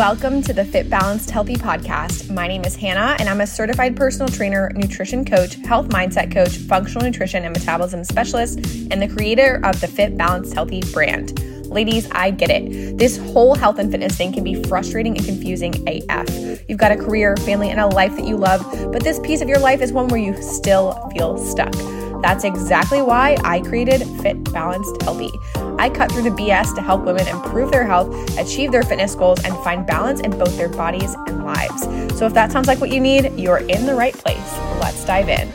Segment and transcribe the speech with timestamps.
[0.00, 2.32] Welcome to the Fit Balanced Healthy podcast.
[2.32, 6.56] My name is Hannah, and I'm a certified personal trainer, nutrition coach, health mindset coach,
[6.56, 8.60] functional nutrition and metabolism specialist,
[8.90, 11.38] and the creator of the Fit Balanced Healthy brand.
[11.66, 12.96] Ladies, I get it.
[12.96, 16.30] This whole health and fitness thing can be frustrating and confusing AF.
[16.66, 19.50] You've got a career, family, and a life that you love, but this piece of
[19.50, 21.74] your life is one where you still feel stuck.
[22.22, 25.30] That's exactly why I created Fit Balanced Healthy.
[25.78, 29.42] I cut through the BS to help women improve their health, achieve their fitness goals,
[29.44, 31.82] and find balance in both their bodies and lives.
[32.18, 34.58] So if that sounds like what you need, you're in the right place.
[34.80, 35.50] Let's dive in.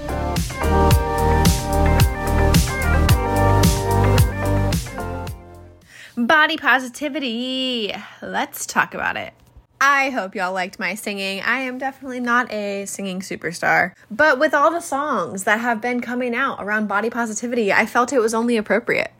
[6.17, 7.93] Body positivity.
[8.21, 9.33] Let's talk about it.
[9.87, 11.41] I hope y'all liked my singing.
[11.41, 13.93] I am definitely not a singing superstar.
[14.09, 18.11] But with all the songs that have been coming out around body positivity, I felt
[18.11, 19.11] it was only appropriate.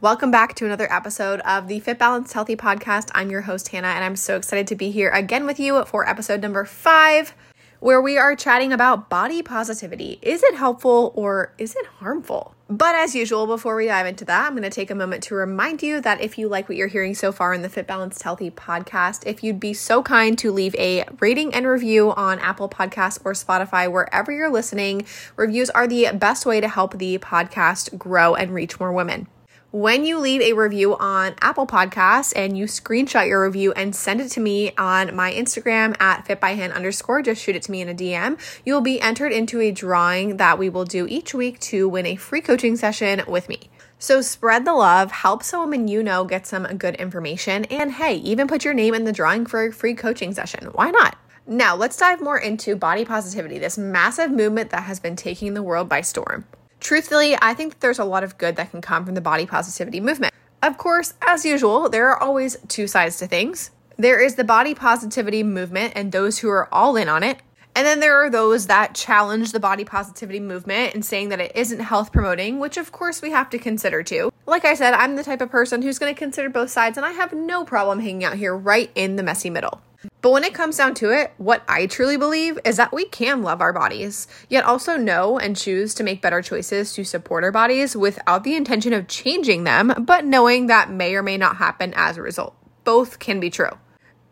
[0.00, 3.10] Welcome back to another episode of the Fit Balanced Healthy podcast.
[3.14, 6.08] I'm your host, Hannah, and I'm so excited to be here again with you for
[6.08, 7.34] episode number five
[7.78, 10.20] where we are chatting about body positivity.
[10.22, 12.54] Is it helpful or is it harmful?
[12.70, 15.34] But as usual, before we dive into that, I'm going to take a moment to
[15.34, 18.22] remind you that if you like what you're hearing so far in the Fit Balanced
[18.22, 22.68] Healthy podcast, if you'd be so kind to leave a rating and review on Apple
[22.68, 27.96] Podcasts or Spotify, wherever you're listening, reviews are the best way to help the podcast
[27.96, 29.28] grow and reach more women.
[29.70, 34.22] When you leave a review on Apple Podcasts and you screenshot your review and send
[34.22, 37.88] it to me on my Instagram at fitbyhan underscore, just shoot it to me in
[37.90, 41.60] a DM, you will be entered into a drawing that we will do each week
[41.60, 43.68] to win a free coaching session with me.
[43.98, 48.48] So spread the love, help someone you know get some good information, and hey, even
[48.48, 50.68] put your name in the drawing for a free coaching session.
[50.72, 51.18] Why not?
[51.46, 55.62] Now, let's dive more into body positivity, this massive movement that has been taking the
[55.62, 56.46] world by storm.
[56.80, 59.46] Truthfully, I think that there's a lot of good that can come from the body
[59.46, 60.32] positivity movement.
[60.62, 63.70] Of course, as usual, there are always two sides to things.
[63.96, 67.38] There is the body positivity movement and those who are all in on it.
[67.74, 71.52] And then there are those that challenge the body positivity movement and saying that it
[71.54, 74.32] isn't health promoting, which of course we have to consider too.
[74.46, 77.06] Like I said, I'm the type of person who's going to consider both sides, and
[77.06, 79.80] I have no problem hanging out here right in the messy middle.
[80.20, 83.42] But when it comes down to it, what I truly believe is that we can
[83.42, 87.52] love our bodies, yet also know and choose to make better choices to support our
[87.52, 91.92] bodies without the intention of changing them, but knowing that may or may not happen
[91.96, 92.54] as a result.
[92.84, 93.70] Both can be true.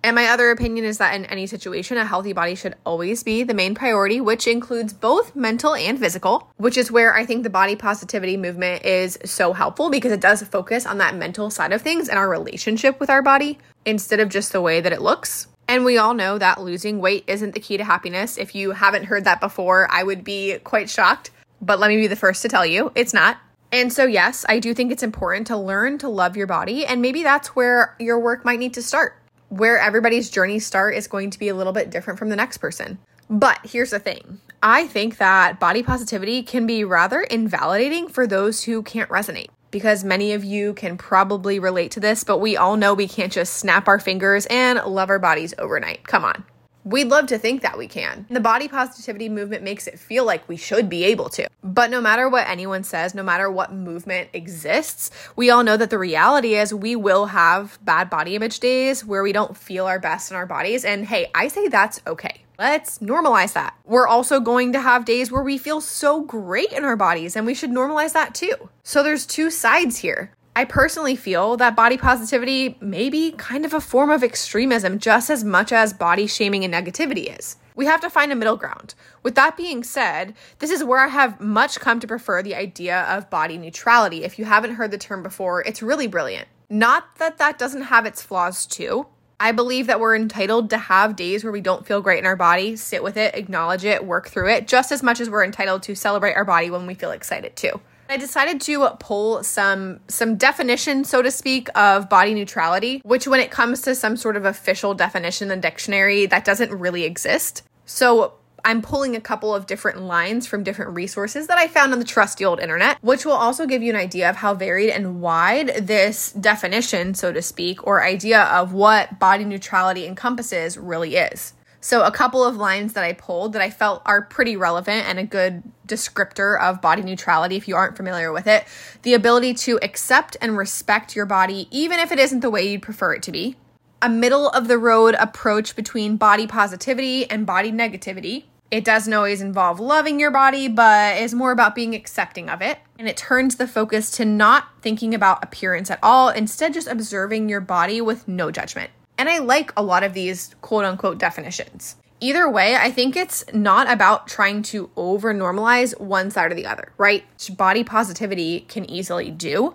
[0.02, 3.42] And my other opinion is that in any situation, a healthy body should always be
[3.42, 7.50] the main priority, which includes both mental and physical, which is where I think the
[7.50, 11.82] body positivity movement is so helpful because it does focus on that mental side of
[11.82, 15.48] things and our relationship with our body instead of just the way that it looks.
[15.68, 18.38] And we all know that losing weight isn't the key to happiness.
[18.38, 21.30] If you haven't heard that before, I would be quite shocked.
[21.60, 23.38] But let me be the first to tell you it's not.
[23.72, 26.86] And so, yes, I do think it's important to learn to love your body.
[26.86, 29.20] And maybe that's where your work might need to start.
[29.48, 32.58] Where everybody's journey start is going to be a little bit different from the next
[32.58, 32.98] person.
[33.28, 38.62] But here's the thing I think that body positivity can be rather invalidating for those
[38.62, 42.78] who can't resonate because many of you can probably relate to this, but we all
[42.78, 46.02] know we can't just snap our fingers and love our bodies overnight.
[46.04, 46.44] Come on.
[46.84, 48.24] We'd love to think that we can.
[48.30, 51.46] The body positivity movement makes it feel like we should be able to.
[51.62, 55.90] But no matter what anyone says, no matter what movement exists, we all know that
[55.90, 59.98] the reality is we will have bad body image days where we don't feel our
[59.98, 60.86] best in our bodies.
[60.86, 62.45] And hey, I say that's okay.
[62.58, 63.76] Let's normalize that.
[63.84, 67.44] We're also going to have days where we feel so great in our bodies, and
[67.44, 68.70] we should normalize that too.
[68.82, 70.32] So there's two sides here.
[70.54, 75.28] I personally feel that body positivity may be kind of a form of extremism just
[75.28, 77.56] as much as body shaming and negativity is.
[77.74, 78.94] We have to find a middle ground.
[79.22, 83.02] With that being said, this is where I have much come to prefer the idea
[83.02, 84.24] of body neutrality.
[84.24, 86.48] If you haven't heard the term before, it's really brilliant.
[86.70, 89.08] Not that that doesn't have its flaws too.
[89.38, 92.36] I believe that we're entitled to have days where we don't feel great in our
[92.36, 95.82] body, sit with it, acknowledge it, work through it, just as much as we're entitled
[95.84, 97.80] to celebrate our body when we feel excited too.
[98.08, 103.40] I decided to pull some some definition, so to speak, of body neutrality, which when
[103.40, 107.64] it comes to some sort of official definition in the dictionary, that doesn't really exist.
[107.84, 108.34] So
[108.66, 112.04] I'm pulling a couple of different lines from different resources that I found on the
[112.04, 115.86] trusty old internet, which will also give you an idea of how varied and wide
[115.86, 121.52] this definition, so to speak, or idea of what body neutrality encompasses really is.
[121.80, 125.20] So, a couple of lines that I pulled that I felt are pretty relevant and
[125.20, 128.64] a good descriptor of body neutrality if you aren't familiar with it
[129.02, 132.82] the ability to accept and respect your body, even if it isn't the way you'd
[132.82, 133.54] prefer it to be.
[134.02, 138.46] A middle of the road approach between body positivity and body negativity.
[138.70, 142.78] It doesn't always involve loving your body, but is more about being accepting of it.
[142.98, 147.48] And it turns the focus to not thinking about appearance at all, instead, just observing
[147.48, 148.90] your body with no judgment.
[149.18, 151.96] And I like a lot of these quote unquote definitions.
[152.18, 156.66] Either way, I think it's not about trying to over normalize one side or the
[156.66, 157.24] other, right?
[157.56, 159.74] Body positivity can easily do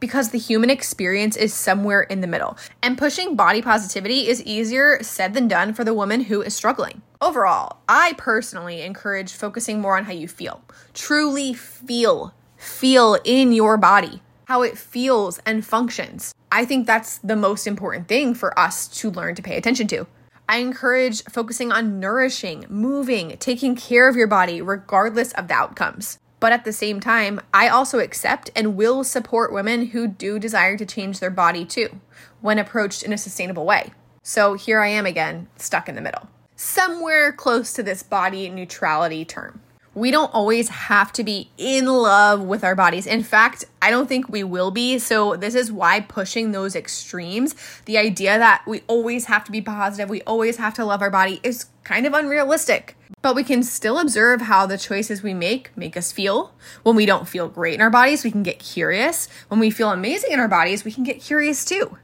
[0.00, 2.56] because the human experience is somewhere in the middle.
[2.82, 7.02] And pushing body positivity is easier said than done for the woman who is struggling.
[7.20, 10.62] Overall, I personally encourage focusing more on how you feel.
[10.94, 16.34] Truly feel, feel in your body, how it feels and functions.
[16.52, 20.06] I think that's the most important thing for us to learn to pay attention to.
[20.48, 26.18] I encourage focusing on nourishing, moving, taking care of your body, regardless of the outcomes.
[26.38, 30.76] But at the same time, I also accept and will support women who do desire
[30.76, 32.00] to change their body too,
[32.40, 33.92] when approached in a sustainable way.
[34.22, 39.24] So here I am again, stuck in the middle, somewhere close to this body neutrality
[39.24, 39.60] term
[39.96, 43.06] we don't always have to be in love with our bodies.
[43.06, 44.98] In fact, I don't think we will be.
[44.98, 47.54] So, this is why pushing those extremes,
[47.86, 51.10] the idea that we always have to be positive, we always have to love our
[51.10, 52.94] body, is kind of unrealistic.
[53.26, 56.52] But we can still observe how the choices we make make us feel.
[56.84, 59.26] When we don't feel great in our bodies, we can get curious.
[59.48, 61.98] When we feel amazing in our bodies, we can get curious too.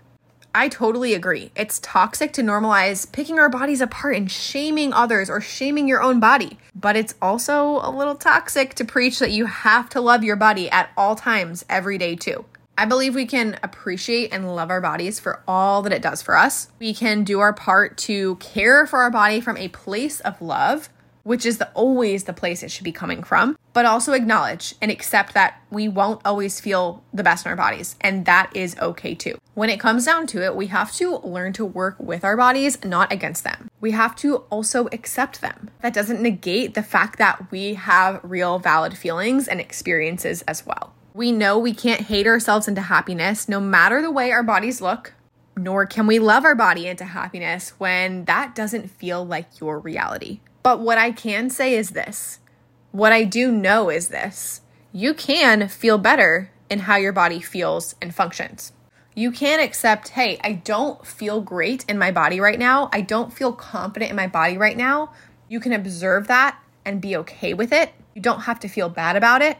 [0.53, 1.53] I totally agree.
[1.55, 6.19] It's toxic to normalize picking our bodies apart and shaming others or shaming your own
[6.19, 6.59] body.
[6.75, 10.69] But it's also a little toxic to preach that you have to love your body
[10.71, 12.47] at all times, every day, too.
[12.77, 16.37] I believe we can appreciate and love our bodies for all that it does for
[16.37, 16.73] us.
[16.81, 20.89] We can do our part to care for our body from a place of love
[21.23, 24.91] which is the, always the place it should be coming from, but also acknowledge and
[24.91, 29.15] accept that we won't always feel the best in our bodies, and that is okay
[29.15, 29.39] too.
[29.55, 32.83] When it comes down to it, we have to learn to work with our bodies,
[32.85, 33.71] not against them.
[33.81, 35.71] We have to also accept them.
[35.81, 40.95] That doesn't negate the fact that we have real valid feelings and experiences as well.
[41.15, 45.13] We know we can't hate ourselves into happiness no matter the way our bodies look,
[45.57, 50.41] nor can we love our body into happiness when that doesn't feel like your reality.
[50.63, 52.39] But what I can say is this
[52.93, 54.61] what I do know is this
[54.93, 58.73] you can feel better in how your body feels and functions.
[59.15, 62.89] You can accept, hey, I don't feel great in my body right now.
[62.93, 65.13] I don't feel confident in my body right now.
[65.49, 67.93] You can observe that and be okay with it.
[68.15, 69.59] You don't have to feel bad about it.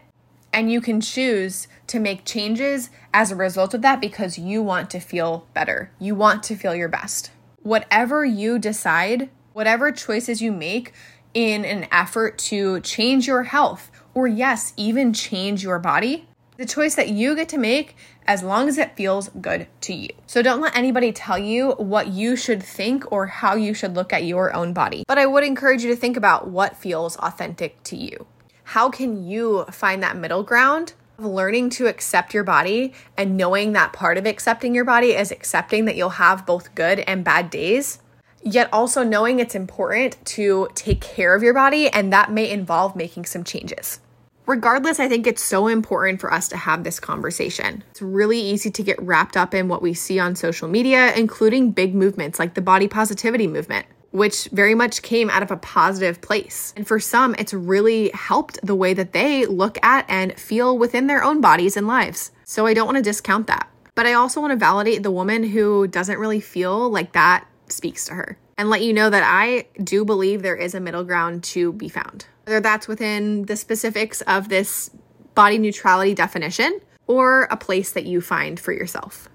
[0.55, 4.91] And you can choose to make changes as a result of that because you want
[4.91, 5.91] to feel better.
[5.99, 7.31] You want to feel your best.
[7.63, 10.93] Whatever you decide Whatever choices you make
[11.35, 16.27] in an effort to change your health, or yes, even change your body,
[16.57, 17.97] the choice that you get to make
[18.27, 20.09] as long as it feels good to you.
[20.27, 24.13] So don't let anybody tell you what you should think or how you should look
[24.13, 25.05] at your own body.
[25.09, 28.27] But I would encourage you to think about what feels authentic to you.
[28.65, 33.73] How can you find that middle ground of learning to accept your body and knowing
[33.73, 37.51] that part of accepting your body is accepting that you'll have both good and bad
[37.51, 37.99] days?
[38.43, 42.97] Yet also knowing it's important to take care of your body, and that may involve
[42.97, 44.01] making some changes.
[44.47, 47.85] Regardless, I think it's so important for us to have this conversation.
[47.93, 51.71] It's really easy to get wrapped up in what we see on social media, including
[51.71, 56.21] big movements like the body positivity movement, which very much came out of a positive
[56.21, 56.75] place.
[56.77, 61.07] And for some, it's really helped the way that they look at and feel within
[61.07, 62.33] their own bodies and lives.
[62.45, 63.69] So I don't want to discount that.
[63.95, 68.05] But I also want to validate the woman who doesn't really feel like that speaks
[68.07, 71.43] to her and let you know that I do believe there is a middle ground
[71.45, 72.27] to be found.
[72.45, 74.91] Whether that's within the specifics of this
[75.35, 79.29] body neutrality definition or a place that you find for yourself.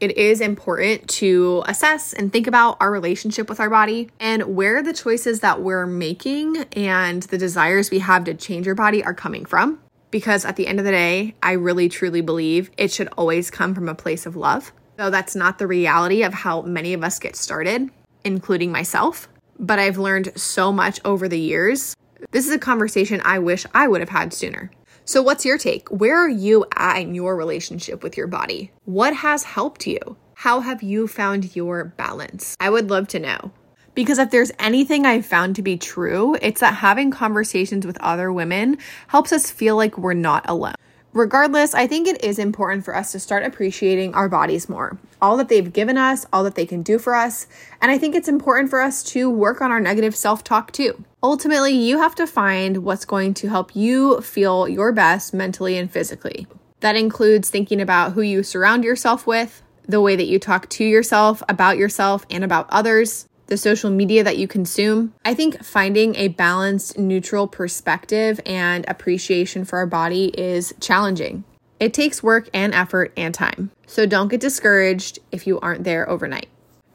[0.00, 4.82] It is important to assess and think about our relationship with our body and where
[4.82, 9.14] the choices that we're making and the desires we have to change our body are
[9.14, 9.80] coming from.
[10.10, 13.74] Because at the end of the day, I really truly believe it should always come
[13.74, 17.18] from a place of love Though that's not the reality of how many of us
[17.18, 17.90] get started,
[18.24, 19.28] including myself.
[19.58, 21.94] But I've learned so much over the years.
[22.30, 24.70] This is a conversation I wish I would have had sooner.
[25.04, 25.88] So, what's your take?
[25.88, 28.72] Where are you at in your relationship with your body?
[28.84, 30.16] What has helped you?
[30.34, 32.56] How have you found your balance?
[32.60, 33.52] I would love to know.
[33.94, 38.32] Because if there's anything I've found to be true, it's that having conversations with other
[38.32, 40.74] women helps us feel like we're not alone.
[41.14, 45.36] Regardless, I think it is important for us to start appreciating our bodies more, all
[45.36, 47.46] that they've given us, all that they can do for us.
[47.80, 51.04] And I think it's important for us to work on our negative self talk too.
[51.22, 55.88] Ultimately, you have to find what's going to help you feel your best mentally and
[55.88, 56.48] physically.
[56.80, 60.84] That includes thinking about who you surround yourself with, the way that you talk to
[60.84, 65.12] yourself, about yourself, and about others, the social media that you consume.
[65.24, 71.44] I think finding a balanced, neutral perspective and appreciation for our body is challenging.
[71.80, 73.70] It takes work and effort and time.
[73.86, 76.48] So don't get discouraged if you aren't there overnight.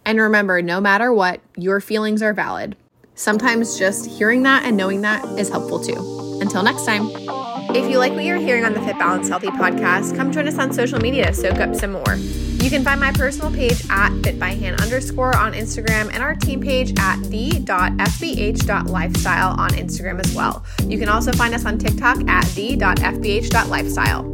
[0.06, 2.76] And remember, no matter what, your feelings are valid.
[3.14, 6.40] Sometimes just hearing that and knowing that is helpful too.
[6.42, 7.49] Until next time.
[7.72, 10.58] If you like what you're hearing on the Fit Balanced Healthy podcast, come join us
[10.58, 12.16] on social media to soak up some more.
[12.16, 16.94] You can find my personal page at fitbyhan underscore on Instagram and our team page
[16.98, 20.66] at the.fbh.lifestyle on Instagram as well.
[20.86, 24.32] You can also find us on TikTok at the.fbh.lifestyle.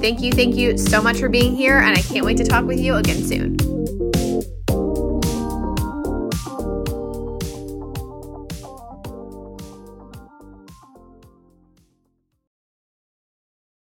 [0.00, 2.66] Thank you, thank you so much for being here, and I can't wait to talk
[2.66, 3.55] with you again soon.